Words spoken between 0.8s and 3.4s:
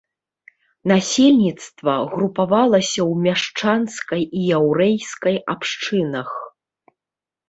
Насельніцтва групавалася ў